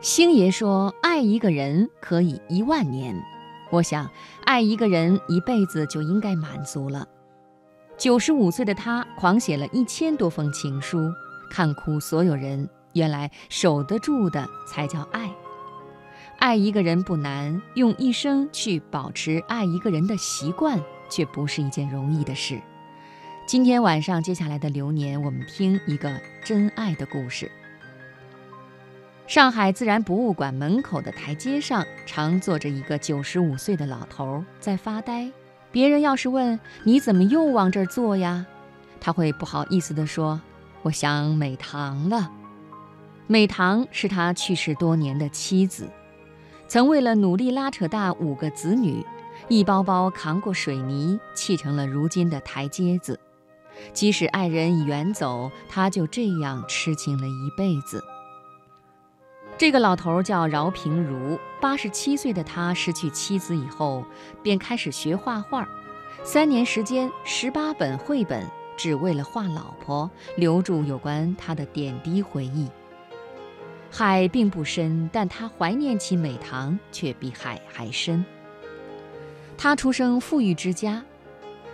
[0.00, 3.14] 星爷说：“爱一个人可以一万年，
[3.70, 4.10] 我想
[4.44, 7.06] 爱一个人一辈子就应该满足了。”
[7.98, 11.12] 九十五岁的他狂写了一千多封情书，
[11.50, 12.68] 看哭所有人。
[12.92, 15.30] 原来守得住的才叫爱。
[16.40, 22.60] 爱一个人不难，用一生去保持爱一个人的习惯，却不是一件容易的事。
[23.46, 27.48] 今天晚上接下来的流年，我们听一个真爱的故事。
[29.30, 35.30] 上海自然博物馆门口的台阶上，常坐着一个九十五岁的老头在发呆。
[35.70, 38.44] 别人要是问你怎么又往这儿坐呀，
[39.00, 40.40] 他会不好意思地说
[40.82, 42.28] ：“我想美堂了。”
[43.28, 45.88] 美堂是他去世多年的妻子，
[46.66, 49.06] 曾为了努力拉扯大五个子女，
[49.46, 53.20] 一包包扛过水泥，砌成了如今的台阶子。
[53.92, 58.02] 即使爱人已远走，他就这样痴情了一辈子。
[59.60, 64.02] 这个老头叫饶平如，八十七岁的他失去妻子以后，
[64.42, 65.68] 便开始学画画。
[66.24, 68.42] 三年时间，十八本绘本，
[68.74, 72.70] 只为了画老婆，留住有关他的点滴回忆。
[73.90, 78.24] 海并不深，但他怀念起美棠，却比海还深。
[79.58, 81.04] 他出生富裕之家，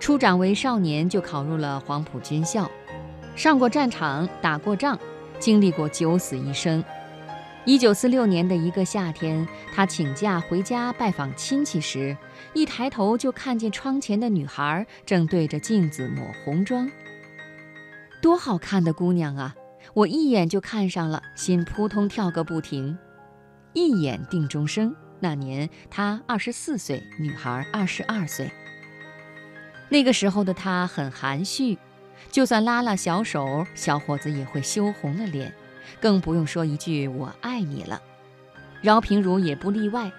[0.00, 2.68] 初长为少年就考入了黄埔军校，
[3.36, 4.98] 上过战场，打过仗，
[5.38, 6.82] 经历过九死一生。
[7.68, 12.16] 一九四六年的一个夏天，他请假回家拜访亲戚时，
[12.54, 16.90] 一抬头就看见窗前的女孩正对着镜子抹红妆。
[18.22, 19.54] 多好看的姑娘啊！
[19.92, 22.96] 我一眼就看上了，心扑通跳个不停。
[23.74, 24.96] 一眼定终生。
[25.20, 28.50] 那年他二十四岁，女孩二十二岁。
[29.90, 31.76] 那个时候的他很含蓄，
[32.30, 35.52] 就算拉拉小手，小伙子也会羞红了脸。
[36.00, 38.00] 更不用说一句“我爱你”了，
[38.80, 40.10] 饶平如也不例外，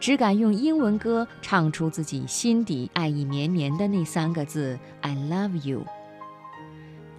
[0.00, 5.84] 只敢用英文歌唱出自己心底爱意绵绵的那三个字 “I love you”。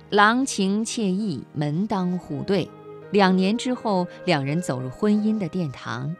[0.09, 2.69] 郎情妾意，门当户对，
[3.11, 6.16] 两年之后，两人走入婚姻的殿堂。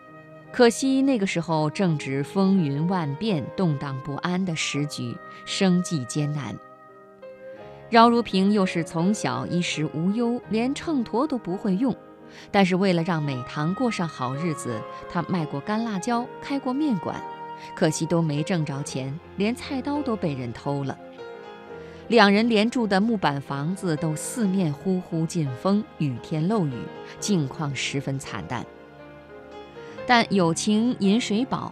[0.52, 5.16] 可惜那个时候正值风云万变、动荡不安的时局，
[5.46, 6.56] 生计艰难。
[7.94, 11.96] 饶如萍又是从小衣食无忧，连秤砣都不会用。
[12.50, 14.81] 但是为了让美棠过上好日子，
[15.12, 17.22] 她卖过干辣椒，开过面馆，
[17.76, 20.98] 可惜都没挣着钱，连菜刀都被人偷了。
[22.08, 26.74] 两人连住的木板房子都四面呼呼进风，雨天漏雨，
[27.20, 28.66] 境况十分惨淡。
[30.08, 31.72] 但友情饮水饱，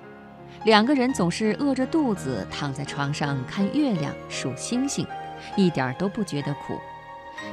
[0.66, 5.04] 两个人总是饿着肚子躺在床上看月亮、数星星。
[5.56, 6.80] 一点都不觉得苦，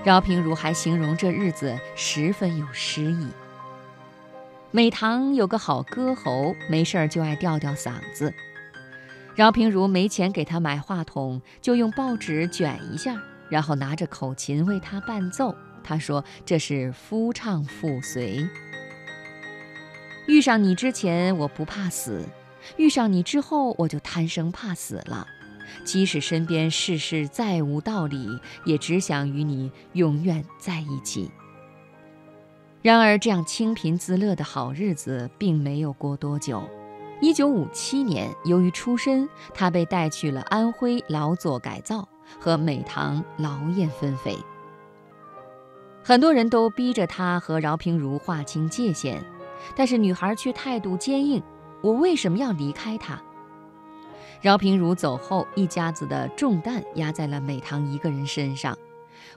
[0.04, 3.28] 饶平如还形容这日子十分有诗意。
[4.70, 8.34] 美堂有个好歌喉，没事儿就爱吊吊嗓子。
[9.34, 15.54] 饶平如没钱给他买话筒，就用报纸卷一下，然后拿着口琴为他伴奏。
[15.82, 18.46] 他说这是夫唱妇随。
[20.26, 22.28] 遇上你之前我不怕死，
[22.76, 25.26] 遇上你之后我就贪生怕死了。
[25.84, 31.30] 即使身边事事再无道理，也只想与你永远在一起。
[32.80, 36.62] 然而，这样清贫自乐的好日子并没有过多久。
[37.20, 42.08] 一九五七年，由于出身，他被带去了安徽劳作改造，
[42.38, 44.36] 和美堂劳燕分飞。
[46.04, 49.22] 很多人都逼着他和饶平如划清界限，
[49.74, 51.42] 但是女孩却态度坚硬
[51.82, 53.20] ：“我为什么要离开他？”
[54.40, 58.76] 饶平如走后，一家子的重担压在了美堂一个人身上。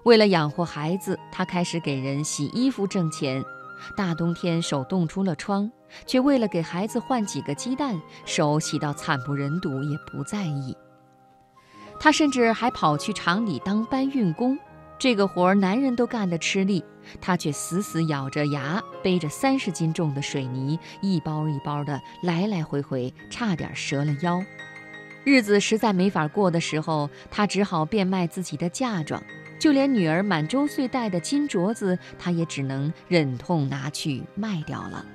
[0.03, 3.43] 为了养活孩子，他开始给人洗衣服挣钱。
[3.97, 5.71] 大冬天手冻出了疮，
[6.05, 10.77] 却为了给孩子换几个鸡蛋，手洗到惨不忍睹也不在意。
[11.99, 14.57] 他甚至还跑去厂里当搬运工，
[14.99, 16.83] 这个活儿男人都干得吃力，
[17.19, 24.39] 他却死死咬着牙背着三十斤重的水泥，一包一包的来来回回，差点折了腰。
[25.23, 29.21] 日子实在没法过的时候，他只好变卖自己的嫁妆，
[29.59, 35.05] 就连女儿满周岁戴的金镯子，他也只能忍痛拿去卖掉了。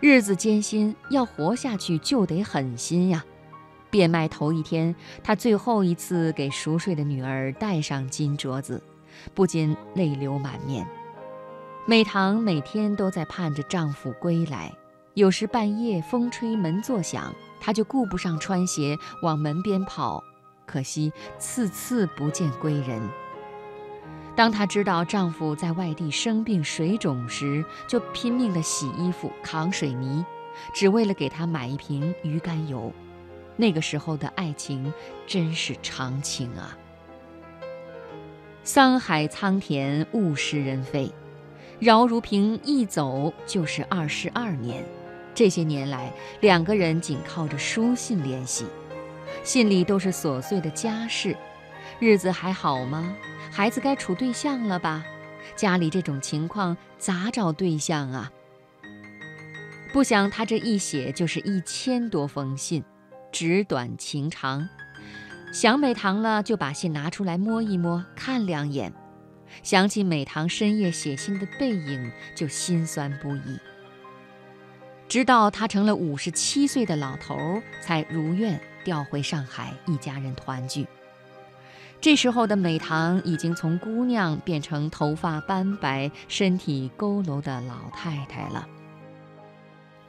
[0.00, 3.24] 日子艰辛，要活下去就得狠心呀。
[3.90, 8.80] 变卖头一天，他最后一次给熟睡的女儿戴上金镯子，
[9.34, 10.86] 不禁泪流满面。
[11.84, 14.72] 美棠每天都在盼着丈夫归来，
[15.18, 17.34] 有时半夜风吹门作响。
[17.60, 20.22] 他就顾不上穿鞋往门边跑，
[20.64, 23.02] 可惜次次不见归人。
[24.36, 30.24] 当她知道丈夫在外地生病水肿时，就拼命地洗衣服、扛水泥，
[30.72, 32.92] 只为了给他买一瓶鱼肝油。
[33.56, 34.94] 那个时候的爱情
[35.26, 36.78] 真是长情啊！
[38.62, 41.10] 桑海桑田，物是人非。
[41.80, 44.84] 饶如萍一走就是二十二年，
[45.38, 48.66] 这些年来，两个人仅靠着书信联系，
[49.44, 51.36] 信里都是琐碎的家事，
[52.00, 53.14] 日子还好吗？
[53.48, 55.04] 孩子该处对象了吧？
[55.54, 58.32] 家里这种情况咋找对象啊？
[59.92, 62.82] 不想他这一写就是一千多封信，
[63.30, 64.68] 纸短情长。
[65.52, 68.92] 想美堂了，就把信拿出来摸一摸，看两眼。
[69.62, 73.60] 想起美棠深夜写信的背影，就心酸不已。
[75.08, 77.36] 直到他成了五十七岁的老头，
[77.80, 80.86] 才如愿调回上海，一家人团聚。
[82.00, 88.68] 这时候的美棠已经从姑娘变成头发斑白、身体佝偻的老太太了。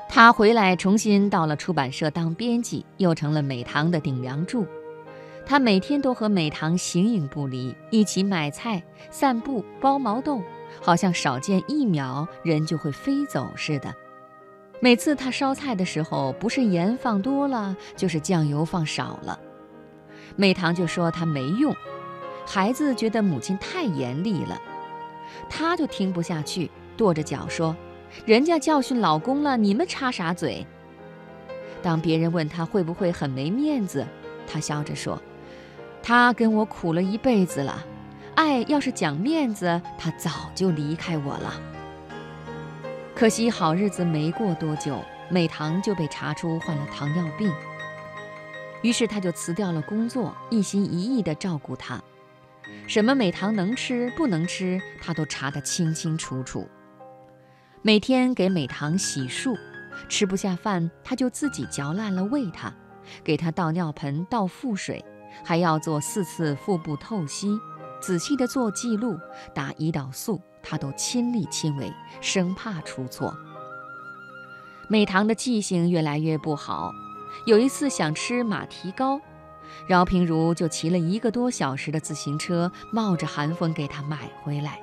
[0.09, 4.67] 她回来重新到了出版社当编辑，又成了美棠的顶梁柱。
[5.45, 10.43] 他每天都和美棠形影不离，一起买菜、散步、剥毛豆，
[10.79, 13.95] 好像少见一秒人就会飞走似的。
[14.81, 19.37] 每次他烧菜的时候，不是盐放多了，就是酱油放少了，
[20.37, 21.75] 美棠就说他没用。
[22.45, 24.59] 孩子觉得母亲太严厉了，
[25.49, 27.75] 他就听不下去，跺着脚说
[28.25, 30.65] ：“人家教训老公了，你们插啥嘴？”
[31.83, 34.07] 当别人问他会不会很没面子，
[34.47, 35.21] 他笑着说。
[36.01, 37.85] 他跟我苦了一辈子了，
[38.35, 41.53] 爱要是讲面子，他早就离开我了。
[43.19, 47.53] 可惜好日子没过多久，美棠就被查出患了糖尿病。
[48.81, 52.01] 于是他就辞掉了工作，一心一意地照顾她。
[52.87, 56.65] 什么美棠能吃不能吃，他都查得清清楚楚。
[57.81, 59.53] 每天给美棠洗漱，
[60.07, 62.73] 吃不下饭，他就自己嚼烂了喂她，
[63.21, 65.03] 给她倒尿盆、倒腹水。
[65.43, 67.59] 还要做四次腹部透析，
[68.01, 69.19] 仔细地做记录，
[69.53, 73.35] 打胰岛素，他都亲力亲为，生怕出错。
[74.87, 76.91] 美棠的记性越来越不好，
[77.45, 79.21] 有一次想吃马蹄糕，
[79.87, 84.81] 饶平如就骑了一个多小时的自行车，冒着寒风给他买回来。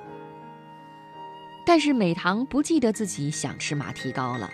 [1.65, 4.49] 但是美棠不记得自己想吃马蹄糕了，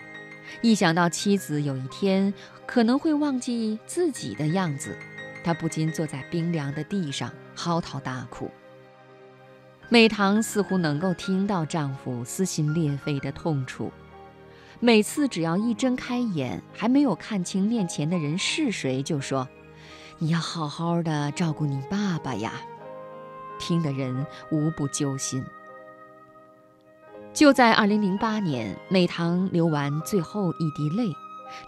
[0.61, 2.33] 一想到妻子有一天
[2.65, 4.97] 可能会忘记自己的样子。
[5.43, 8.49] 他不禁坐在冰凉的地上嚎啕大哭。
[9.93, 13.91] 美棠似乎能够听到丈夫撕心裂肺的痛楚，
[14.79, 19.47] 每次只要一睁开眼，还没有看清面前的人是谁，就说
[20.17, 22.53] ：“你要好好的照顾你爸爸呀。”
[23.61, 25.45] 听的人无不揪心。
[27.31, 31.13] 就在2008年，美棠流完最后一滴泪，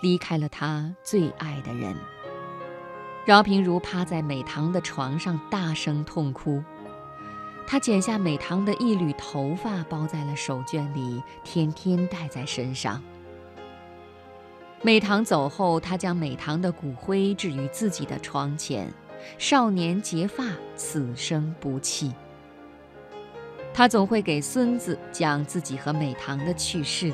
[0.02, 1.96] 离开了她最爱的人。
[3.24, 6.64] 饶平如趴在美棠的床上，大声痛哭。
[7.68, 13.02] 她剪下美棠的一缕头发，包在了手绢里，天天带在身上。
[14.82, 18.88] 美棠走后，他将美棠的骨灰置于自己的床前。
[19.40, 20.44] 少年结发，
[20.76, 22.14] 此生不弃。
[23.74, 27.12] 他总会给孙子讲自己和美棠的趣事，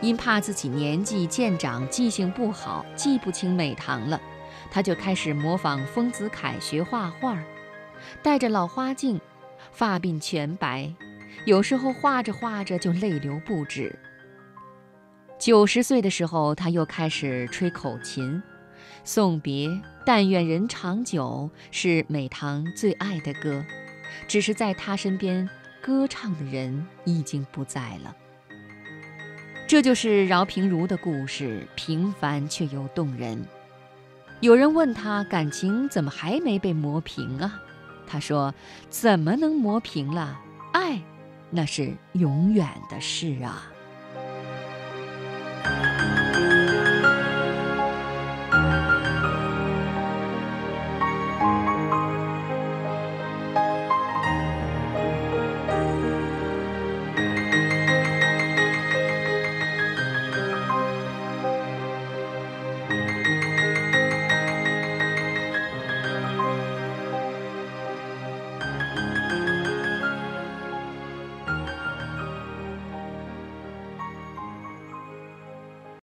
[0.00, 4.20] 因怕自己年纪渐长，记性不好，记不清美棠了。
[4.68, 7.38] 他就开始模仿丰子恺学画画，
[8.20, 9.20] 戴着老花镜，
[9.76, 10.90] 发鬓全白，
[11.44, 13.94] 有时候画着画着就泪流不止。
[15.38, 18.42] 九十岁的时候，他又开始吹口琴，
[19.04, 19.68] 送别
[20.06, 23.62] 《但愿人长久》是美棠最爱的歌，
[24.26, 25.46] 只是在他身边
[25.82, 28.16] 歌唱的人已经不在了。
[29.68, 33.44] 这就是饶平如的故事，平凡却又动人。
[34.40, 37.60] 有人问他感情怎么还没被磨平啊？
[38.06, 38.54] 他说
[38.88, 40.38] ：“怎么能磨平了？
[40.72, 41.00] 爱，
[41.50, 43.70] 那是永远的事啊。”